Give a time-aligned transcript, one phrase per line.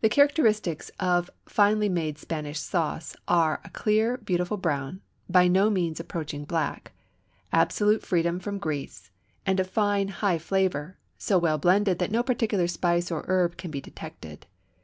[0.00, 6.00] The characteristics of finely made Spanish sauce are a clear beautiful brown, by no means
[6.00, 6.90] approaching black,
[7.52, 9.12] absolute freedom from grease,
[9.46, 13.70] and a fine high flavor, so well blended that no particular spice or herb can
[13.70, 14.46] be detected.